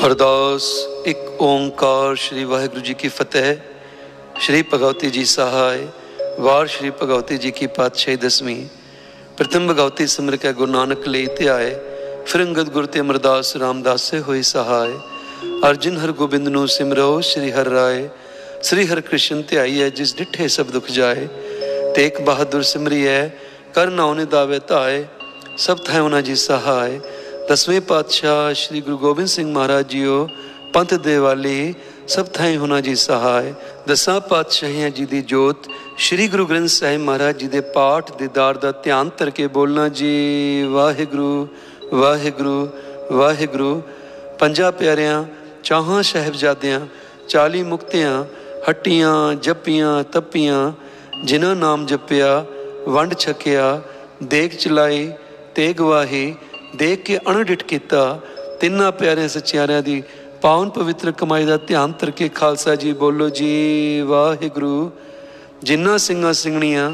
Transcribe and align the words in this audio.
ਅਰਦਾਸ 0.00 0.64
ਇੱਕ 1.06 1.42
ਓੰਕਾਰ 1.42 2.14
ਸ੍ਰੀ 2.16 2.44
ਵਾਹਿਗੁਰੂ 2.44 2.80
ਜੀ 2.80 2.94
ਕੀ 2.94 3.08
ਫਤਿਹ 3.08 3.56
ਸ੍ਰੀ 4.40 4.62
ਭਗਵਤੀ 4.74 5.10
ਜੀ 5.10 5.24
ਸਹਾਇ 5.24 5.86
ਵਾਰ 6.40 6.66
ਸ੍ਰੀ 6.66 6.90
ਭਗਵਤੀ 7.02 7.36
ਜੀ 7.38 7.50
ਕੀ 7.50 7.66
ਪਾਤਸ਼ਾਹੀ 7.66 8.16
ਦਸਵੀਂ 8.16 8.66
ਪ੍ਰਥਮ 9.36 9.66
ਭਗਵਤੀ 9.72 10.06
ਸਿਮਰ 10.06 10.36
ਕੇ 10.36 10.52
ਗੁਰੂ 10.52 10.70
ਨਾਨਕ 10.72 11.08
ਲਈ 11.08 11.26
ਤੇ 11.26 11.48
ਆਏ 11.48 11.74
ਫਿਰ 12.26 12.42
ਅੰਗਦ 12.42 12.68
ਗੁਰ 12.68 12.86
ਤੇ 12.86 13.00
ਅਮਰਦਾਸ 13.00 13.56
ਰਾਮਦਾਸੇ 13.56 14.20
ਹੋਈ 14.20 14.42
ਸਹਾਇ 14.42 14.94
ਅਰਜਨ 15.66 15.96
ਹਰ 15.96 16.12
ਗੋਬਿੰਦ 16.12 16.48
ਨੂੰ 16.48 16.66
ਸਿਮਰੋ 16.68 17.20
ਸ੍ਰੀ 17.20 17.52
ਹਰਿ 17.52 17.70
ਰਾਏ 17.70 18.08
ਸ੍ਰੀ 18.62 18.86
ਹਰਿ 18.86 19.00
ਕ੍ਰਿਸ਼ਨ 19.00 19.42
ਧਿਆਈ 19.48 19.82
ਹੈ 19.82 19.88
ਜਿਸ 19.88 20.14
ਡਿਠੇ 20.16 20.48
ਸਭ 20.48 20.70
ਦੁਖ 20.70 20.90
ਜਾਏ 20.90 21.28
ਤੇਕ 21.94 22.20
ਬਹਾਦਰ 22.20 22.62
ਸਿਮਰੀ 22.62 23.06
ਹੈ 23.06 23.30
ਕਰ 23.74 23.90
ਨਾਉ 23.90 24.14
ਦਾਵੇ 24.24 24.60
ਧਾਏ 24.68 25.04
ਸਭ 25.56 25.78
ਥੈ 25.84 26.00
ਉਹਨਾਂ 26.00 26.22
ਜੀ 26.22 26.34
ਸਹਾਇ 26.34 26.98
ਦਸਵੇਂ 27.51 27.81
ਪਾਤਸ਼ਾਹ 27.81 28.53
ਸ੍ਰੀ 28.53 28.81
ਗੁਰੂ 28.81 28.97
ਗੋਬਿੰਦ 28.97 29.27
ਸਿੰਘ 29.27 29.53
ਮਹਾਰਾਜ 29.53 29.87
ਜੀਓ, 29.87 30.29
ਪੰਥ 30.73 30.93
ਦੇ 30.93 31.17
ਵਾਲੀ, 31.17 31.73
ਸਭ 32.07 32.25
ਥਾਈ 32.25 32.57
ਹੋਣਾ 32.57 32.81
ਜੀ 32.81 32.95
ਸਹਾਇ। 32.95 33.53
ਦਸਾਂ 33.87 34.21
ਪਾਤਸ਼ਾਹੀਆਂ 34.21 34.89
ਜੀ 34.89 35.05
ਦੀ 35.05 35.21
ਜੋਤ, 35.21 35.55
ਸ੍ਰੀ 35.97 36.27
ਗੁਰੂ 36.27 36.45
ਗ੍ਰੰਥ 36.45 36.69
ਸਾਹਿਬ 36.69 37.01
ਮਹਾਰਾਜ 37.01 37.37
ਜੀ 37.37 37.47
ਦੇ 37.47 37.61
ਪਾਠ 37.61 38.11
ਦੀਦਾਰ 38.11 38.57
ਦਾ 38.57 38.71
ਧਿਆਨ 38.71 39.09
ਧਰ 39.17 39.29
ਕੇ 39.29 39.47
ਬੋਲਣਾ 39.47 39.89
ਜੀ। 39.89 40.63
ਵਾਹਿਗੁਰੂ 40.71 41.47
ਵਾਹਿਗੁਰੂ 41.93 42.69
ਵਾਹਿਗੁਰੂ। 43.11 43.81
ਪੰਜਾਂ 44.39 44.71
ਪਿਆਰਿਆਂ, 44.71 45.23
ਚਾਹਾਂ 45.63 46.03
ਸਹਿਬਜ਼ਾਦਿਆਂ 46.03 46.81
40 47.29 47.63
ਮੁਕਤਿਆਂ, 47.63 48.25
ਹੱਟੀਆਂ, 48.69 49.33
ਜੱਪੀਆਂ, 49.33 50.03
ਤੱਪੀਆਂ, 50.03 50.71
ਜਿਨ੍ਹਾਂ 51.25 51.55
ਨਾਮ 51.55 51.85
ਜਪਿਆ, 51.85 52.45
ਵੰਡ 52.87 53.13
ਛਕਿਆ, 53.13 53.81
ਦੇਖ 54.23 54.57
ਚਲਾਈ 54.57 55.11
ਤੇ 55.55 55.73
ਗਵਾਹੀ 55.73 56.35
ਦੇਖ 56.75 57.01
ਕੇ 57.01 57.17
ਅਣਡਿਠ 57.29 57.63
ਕੀਤਾ, 57.63 58.19
ਤਿੰਨਾਂ 58.59 58.91
ਪਿਆਰੇ 58.91 59.27
ਸੱਚਿਆਰਿਆਂ 59.27 59.81
ਦੀ 59.83 60.01
ਪਾਵਨ 60.41 60.69
ਪਵਿੱਤਰ 60.69 61.11
ਕਮਾਈ 61.11 61.45
ਦਾ 61.45 61.57
ਧਿਆਨ 61.57 61.93
ਧਰ 61.99 62.11
ਕੇ 62.11 62.29
ਖਾਲਸਾ 62.29 62.75
ਜੀ 62.75 62.93
ਬੋਲੋ 62.93 63.29
ਜੀ, 63.29 64.01
ਵਾਹਿਗੁਰੂ। 64.01 64.91
ਜਿਨ੍ਹਾਂ 65.63 65.97
ਸਿੰਘਾਂ 65.97 66.33
ਸਿੰਘਣੀਆਂ 66.33 66.91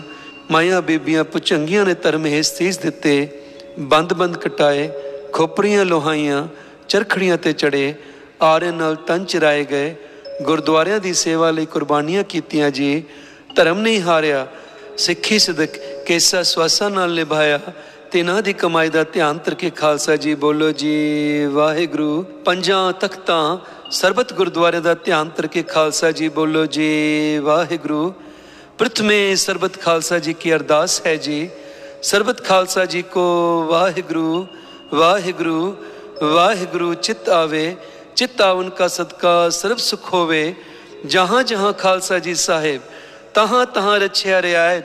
ਮਾਇਆ 0.51 0.81
ਬੀਬੀਆਂ 0.81 1.23
ਪੁਚੰਗੀਆਂ 1.23 1.85
ਨੇ 1.85 1.93
ਧਰਮ 1.93 2.25
ਹੈ 2.25 2.41
ਸੀਸ 2.41 2.77
ਦਿੱਤੇ 2.77 3.27
ਬੰਦ-ਬੰਦ 3.79 4.37
ਕਟਾਏ 4.37 4.89
ਖੋਪੜੀਆਂ 5.33 5.85
ਲੋਹਾਈਆਂ, 5.85 6.47
ਚਰਖੜੀਆਂ 6.87 7.37
ਤੇ 7.37 7.53
ਚੜੇ 7.53 7.93
ਆਰੇ 8.41 8.71
ਨਾਲ 8.71 8.95
ਤਨ 8.95 9.25
ਚਰਾਏ 9.25 9.63
ਗਏ, 9.63 9.95
ਗੁਰਦੁਆਰਿਆਂ 10.41 10.99
ਦੀ 10.99 11.13
ਸੇਵਾ 11.13 11.51
ਲਈ 11.51 11.65
ਕੁਰਬਾਨੀਆਂ 11.65 12.23
ਕੀਤੀਆਂ 12.23 12.69
ਜੀ, 12.71 13.03
ਧਰਮ 13.55 13.79
ਨਹੀਂ 13.79 14.01
ਹਾਰਿਆ, 14.01 14.47
ਸਿੱਖੀ 14.97 15.39
ਸਦਕ 15.39 15.77
ਕੇਸਾ 16.05 16.43
ਸਵਾਸਾਂ 16.43 16.89
ਨਾਲ 16.89 17.13
ਨਿਭਾਇਆ 17.13 17.59
ਤਿਨਾਂ 18.12 18.40
ਦੀ 18.42 18.52
ਕਮਾਈ 18.52 18.88
ਦਾ 18.88 19.02
ਧਿਆਨ 19.04 19.38
ਧਰ 19.44 19.54
ਕੇ 19.54 19.70
ਖਾਲਸਾ 19.70 20.16
ਜੀ 20.16 20.34
ਬੋਲੋ 20.34 20.70
ਜੀ 20.72 21.46
ਵਾਹਿਗੁਰੂ 21.52 22.24
ਪੰਜਾਂ 22.44 22.92
ਤਖਤਾਂ 23.00 23.58
ਸਰਬਤ 23.90 24.32
ਗੁਰਦੁਆਰੇ 24.32 24.80
ਦਾ 24.80 24.94
ਧਿਆਨ 24.94 25.30
ਧਰ 25.36 25.46
ਕੇ 25.46 25.62
ਖਾਲਸਾ 25.62 26.10
ਜੀ 26.10 26.28
ਬੋਲੋ 26.28 26.64
ਜੀ 26.66 27.38
ਵਾਹਿਗੁਰੂ 27.38 28.12
ਪ੍ਰਥਮੇ 28.78 29.34
ਸਰਬਤ 29.36 29.80
ਖਾਲਸਾ 29.80 30.18
ਜੀ 30.18 30.32
ਕੀ 30.32 30.54
ਅਰਦਾਸ 30.54 31.00
ਹੈ 31.06 31.14
ਜੀ 31.16 31.48
ਸਰਬਤ 32.02 32.44
ਖਾਲਸਾ 32.44 32.84
ਜੀ 32.84 33.02
ਕੋ 33.02 33.24
ਵਾਹਿਗੁਰੂ 33.70 34.46
ਵਾਹਿਗੁਰੂ 34.94 35.74
ਵਾਹਿਗੁਰੂ 36.24 36.92
ਚਿਤ 36.94 37.28
ਆਵੇ 37.28 37.74
ਚਿਤ 38.16 38.40
ਆਵਨ 38.40 38.70
ਕਾ 38.70 38.88
ਸਦਕਾ 38.88 39.48
ਸਰਬ 39.50 39.78
ਸੁਖ 39.78 40.12
ਹੋਵੇ 40.12 40.54
ਜਹਾਂ 41.06 41.42
ਜਹਾਂ 41.42 41.72
ਖਾਲਸਾ 41.72 42.18
ਜੀ 42.18 42.34
ਸਾਹਿਬ 42.34 42.80
ਤਹਾਂ 43.34 43.64
ਤਹਾਂ 43.66 43.98
ਰਛਿਆ 44.00 44.42
ਰਿਆਇਤ 44.42 44.84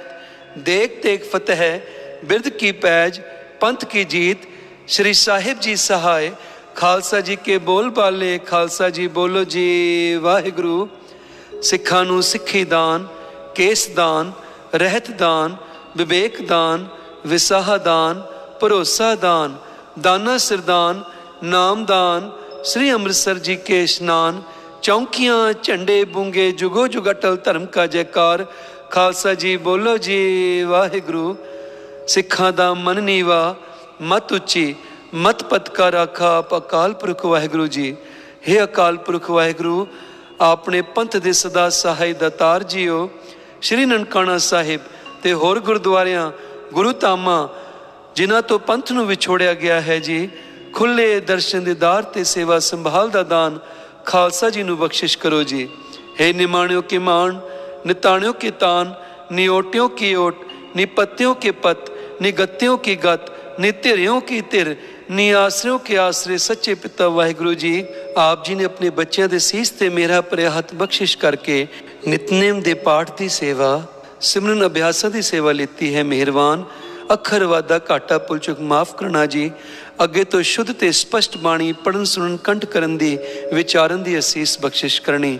ਦੇਖ 0.60 1.02
ਤੇਕ 1.02 1.24
ਫਤਿਹ 1.32 1.80
ਬਿਰਧ 2.26 2.48
ਕੀ 2.50 2.72
ਪੈਜ 2.72 3.20
ਪੰਥ 3.60 3.86
ਕੀ 3.86 4.04
ਜੀਤ 4.04 4.48
ਸ੍ਰੀ 4.88 5.14
ਸਾਹਿਬ 5.14 5.60
ਜੀ 5.60 5.76
ਸਹਾਇ 5.76 6.32
ਖਾਲਸਾ 6.76 7.20
ਜੀ 7.22 7.36
ਕੇ 7.36 7.58
ਬੋਲ 7.58 7.90
ਬਾਲੇ 7.90 8.38
ਖਾਲਸਾ 8.48 8.90
ਜੀ 8.90 9.08
ਬੋਲੋ 9.08 9.44
ਜੀ 9.44 10.16
ਵਾਹਿਗੁਰੂ 10.22 10.88
ਸਿੱਖਾਂ 11.62 12.04
ਨੂੰ 12.06 12.22
ਸਿੱਖੀ 12.24 12.64
ਦਾਨ 12.66 13.08
ਕੇਸ 13.56 13.88
ਦਾਨ 13.88 14.32
ਰਹਿਤ 14.76 15.12
ਦਾਨ 15.12 15.56
ਵਿਵੇਕ 15.98 16.42
ਦਾਨ 16.42 16.86
ਵਿਸਾਹ 17.26 17.78
ਦਾਨ 17.78 18.22
ਭਰੋਸਾ 18.62 19.14
ਦਾਨ 19.16 19.56
ਦਾਨਾ 20.02 20.38
ਸਰਦਾਨ 20.38 21.04
ਨਾਮ 21.44 21.86
ਦਾਨ 21.86 22.30
ਸ੍ਰੀ 22.64 22.92
ਅੰਮ੍ਰਿਤਸਰ 22.92 23.40
ਜੀ 23.40 23.56
ਕੇ 23.56 23.82
ਇਸ਼ਨਾਨ 23.84 24.42
ਚੌਂਕੀਆਂ 24.82 25.54
ਝੰਡੇ 25.64 26.04
ਬੁੰਗੇ 26.06 26.52
ਜੁਗੋ 26.52 26.88
ਜੁਗ 26.88 27.10
ਅਟਲ 27.10 27.36
ਧਰਮ 27.36 27.66
ਕਾ 27.66 27.86
ਜੈਕਾਰ 27.88 28.46
ਖਾਲਸਾ 28.92 29.34
ਜੀ 29.34 29.56
ਬੋਲੋ 29.58 29.98
ਜੀ 29.98 30.64
ਵਾਹਿਗੁਰੂ 30.64 31.36
ਸਿੱਖਾਂ 32.09 32.53
ਦਾ 32.53 32.73
ਮਨ 32.75 33.01
ਨੀਵਾ 33.03 33.55
ਮਤ 34.03 34.33
ਉੱਚੀ 34.33 34.75
ਮਤ 35.15 35.43
ਪਤਕਾ 35.45 35.91
ਰਾਖਾ 35.93 36.37
ਆਪ 36.37 36.57
ਅਕਾਲ 36.57 36.93
ਪੁਰਖ 36.95 37.25
ਵਾਹਿਗੁਰੂ 37.27 37.67
ਜੀ 37.67 37.95
हे 38.45 38.63
ਅਕਾਲ 38.65 38.97
ਪੁਰਖ 38.99 39.31
ਵਾਹਿਗੁਰੂ 39.31 39.87
ਆਪਣੇ 40.41 40.81
ਪੰਥ 40.95 41.17
ਦੇ 41.17 41.33
ਸਦਾ 41.33 41.69
ਸਹਾਈ 41.71 42.13
ਦਤਾਰ 42.13 42.63
ਜੀਓ 42.65 43.09
ਸ਼੍ਰੀ 43.61 43.85
ਨਨਕਾਣਾ 43.85 44.37
ਸਾਹਿਬ 44.41 44.81
ਤੇ 45.23 45.33
ਹੋਰ 45.33 45.61
ਗੁਰਦੁਆਰਿਆਂ 45.61 46.31
ਗੁਰੂ 46.73 46.93
ਧਾਮਾਂ 46.93 47.49
ਜਿਨ੍ਹਾਂ 48.17 48.43
ਤੋਂ 48.43 48.59
ਪੰਥ 48.61 48.93
ਨੂੰ 48.93 49.07
ਵਿਛੋੜਿਆ 49.07 49.55
ਗਿਆ 49.55 49.81
ਹੈ 49.81 49.99
ਜੀ 49.99 50.29
ਖੁੱਲੇ 50.73 51.21
ਦਰਸ਼ਨ 51.21 51.65
ਦੀਦਾਰ 51.65 52.03
ਤੇ 52.05 52.25
ਸੇਵਾ 52.25 52.59
ਸੰਭਾਲ 52.61 53.11
ਦਾ 53.11 53.23
ਦਾਨ 53.25 53.59
ਖਾਲਸਾ 54.05 54.51
ਜੀ 54.51 54.63
ਨੂੰ 54.63 54.77
ਬਖਸ਼ਿਸ਼ 54.79 55.19
ਕਰੋ 55.19 55.43
ਜੀ 55.43 55.69
हे 56.21 56.35
ਨਿਮਾਣਿਓ 56.37 56.81
ਕੇ 56.83 56.99
ਮਾਨ 57.01 57.41
ਨਿਤਾਣਿਓ 57.87 58.33
ਕੇ 58.33 58.51
ਤਾਨ 58.51 58.93
ਨਿਓਟਿਓ 59.33 59.89
ਕੀ 59.91 60.15
ਓਟ 60.15 60.45
निपत्तियों 60.77 61.35
के 61.37 61.51
पत 61.59 61.91
निगत्यों 62.22 62.78
की 62.80 62.96
गत 62.98 63.34
नितिरियों 63.60 64.22
की 64.22 64.42
तिर 64.52 64.76
ਨਿਆਸਰਿਓ 65.12 65.78
ਕੇ 65.78 65.98
ਆਸਰੇ 65.98 66.38
ਸੱਚੇ 66.38 66.74
ਪਿਤਾ 66.74 67.08
ਵਾਹਿਗੁਰੂ 67.10 67.54
ਜੀ 67.54 67.84
ਆਪ 68.18 68.44
ਜੀ 68.46 68.56
ਨੇ 68.56 68.64
ਆਪਣੇ 68.64 68.90
ਬੱਚਿਆਂ 68.90 69.28
ਦੇ 69.30 69.40
ਸੀਸ 69.40 69.70
ਤੇ 69.70 69.90
ਮੇਰਾ 69.90 70.20
ਭਰਿਆ 70.22 70.50
ਹੱਥ 70.50 70.74
ਬਖਸ਼ਿਸ਼ 70.76 71.18
ਕਰਕੇ 71.18 71.66
ਨਿਤਨੇਮ 72.08 72.60
ਦੇ 72.62 72.74
ਪਾਠ 72.74 73.12
ਦੀ 73.18 73.30
ਸੇਵਾ 73.30 73.70
ਸਿਮਰਨ 74.22 74.66
ਅਭਿਆਸਾਂ 74.66 75.10
ਦੀ 75.10 75.22
ਸੇਵਾ 75.22 75.52
ਲਈ 75.52 75.94
ਹੈ 75.96 76.04
ਮਿਹਰਬਾਨ 76.04 76.64
ਅੱਖਰ 77.14 77.44
ਵਾਦਾ 77.44 77.80
ਘਾਟਾ 77.92 78.18
ਪੁੱਲ 78.18 78.40
ਚੁਕ 78.40 78.60
ਮਾਫ 78.64 78.96
ਕਰਨਾ 78.96 79.26
ਜੀ 79.26 79.50
ਅੱਗੇ 80.04 80.24
ਤੋਂ 80.24 80.42
ਸ਼ੁੱਧ 80.44 80.72
ਤੇ 80.72 80.92
ਸਪਸ਼ਟ 80.92 81.38
ਬਾਣੀ 81.38 81.72
ਪੜਨ 81.84 82.04
ਸੁਣਨ 82.04 82.38
ਕੰਠ 82.38 82.66
ਕਰਨ 82.66 82.98
ਦੀ 82.98 83.18
ਵਿਚਾਰਨ 83.54 84.04
ਦੀ 84.04 84.20
ਅਸੀਸ 84.20 84.58
ਬਖਸ਼ਿਸ਼ 84.62 85.02
ਕਰਨੀ 85.02 85.40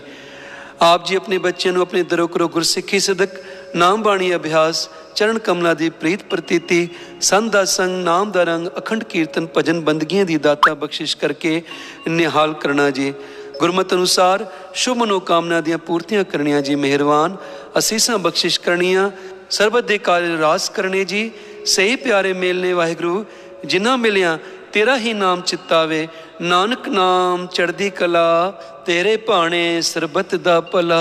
ਆਪ 0.82 1.06
ਜੀ 1.06 1.16
ਆਪਣੇ 1.16 1.38
ਬੱਚਿਆਂ 1.38 1.72
ਨੂੰ 1.74 1.82
ਆਪਣੇ 1.82 2.02
ਦਰੋ 2.02 2.26
ਕਰੋ 2.26 2.48
ਗੁਰਸਿੱਖੀ 2.48 2.98
ਸਦਕ 3.00 3.34
ਨਾਮ 3.76 4.02
ਬਾਣੀ 4.02 4.34
ਅਭਿਆਸ 4.34 4.88
ਚਰਨ 5.14 5.38
ਕਮਲਾ 5.38 5.72
ਦੀ 5.74 5.88
ਪ੍ਰੀਤ 5.90 6.22
ਪ੍ਰਤੀਤੀ 6.30 6.88
ਸੰਤ 7.20 7.52
ਦਾ 7.52 7.64
ਸੰਗ 7.64 8.04
ਨਾਮ 8.04 8.30
ਦਾ 8.32 8.44
ਰੰਗ 8.44 8.68
ਅਖੰਡ 8.78 9.04
ਕੀਰਤਨ 9.04 9.46
ਭਜਨ 9.54 9.80
ਬੰਦਗੀਆਂ 9.80 10.24
ਦੀ 10.24 10.36
ਦਾਤਾ 10.38 10.74
ਬਖਸ਼ਿਸ਼ 10.74 11.16
ਕਰਕੇ 11.16 11.60
ਨਿਹਾਲ 12.08 12.52
ਕਰਨਾ 12.52 12.88
ਜੀ 12.90 13.12
ਗੁਰਮਤ 13.60 13.94
ਅਨੁਸਾਰ 13.94 14.44
ਸ਼ੁਭ 14.74 14.96
ਮਨੋ 14.96 15.18
ਕਾਮਨਾ 15.20 15.60
ਦੀਆਂ 15.60 15.78
ਪੂਰਤੀਆਂ 15.78 16.24
ਕਰਨੀਆਂ 16.24 16.60
ਜੀ 16.62 16.74
ਮਿਹਰਬਾਨ 16.74 17.36
ਅਸੀਸਾਂ 17.78 18.18
ਬਖਸ਼ਿਸ਼ 18.18 18.60
ਕਰਨੀਆਂ 18.60 19.10
ਸਰਬਤ 19.50 19.84
ਦੇ 19.84 19.98
ਕਾਰਜ 19.98 20.40
ਰਾਸ 20.40 20.68
ਕਰਨੇ 20.70 21.04
ਜੀ 21.04 21.30
ਸਹੀ 21.66 21.96
ਪਿਆਰੇ 21.96 22.32
ਮੇਲਨੇ 22.32 22.72
ਵਾਹਿਗੁਰੂ 22.72 23.24
ਜਿਨ੍ਹਾਂ 23.64 23.96
ਮਿਲਿਆ 23.98 24.38
ਤੇਰਾ 24.72 24.96
ਹੀ 24.96 25.12
ਨਾਮ 25.12 25.40
ਚਿੱਤਾਵੇ 25.40 26.06
ਨਾਨਕ 26.40 26.88
ਨਾਮ 26.88 27.46
ਚੜਦੀ 27.46 27.90
ਕਲਾ 27.90 28.52
ਤੇਰੇ 28.86 29.16
ਭਾਣੇ 29.16 29.80
ਸਰਬਤ 29.80 30.34
ਦਾ 30.34 30.60
ਭਲਾ 30.60 30.98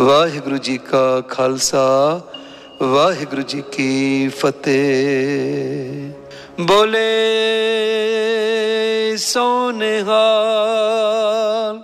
ਵਾਹਿਗੁਰੂ 0.00 0.56
ਜੀ 0.56 0.78
ਕਾ 0.78 1.20
ਖਾਲਸਾ, 1.20 2.20
ਵਾਹਿਗੁਰੂ 2.82 3.42
ਜੀ 3.42 3.62
ਕੀ 3.72 4.28
ਫਤਿਹ। 4.28 6.10
ਬੋਲੇ 6.60 9.16
ਸੋਨਿਹਾਲ, 9.16 11.82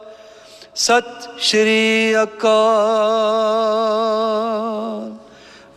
ਸਤ 0.75 1.39
ਸ਼੍ਰੀ 1.39 2.15
ਅਕਾਲ। 2.23 5.13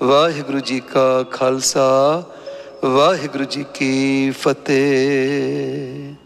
ਵਾਹਿਗੁਰੂ 0.04 0.60
ਜੀ 0.60 0.80
ਕਾ 0.80 1.24
ਖਾਲਸਾ, 1.32 2.24
ਵਾਹਿਗੁਰੂ 2.86 3.44
ਜੀ 3.44 3.66
ਕੀ 3.74 4.32
ਫਤਿਹ। 4.32 6.25